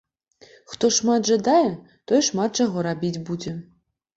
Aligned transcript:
Хто 0.71 0.89
шмат 0.97 1.21
жадае, 1.33 1.69
той 2.13 2.25
шмат 2.29 2.59
чаго 2.61 2.77
рабіць 2.89 3.23
будзе. 3.29 3.55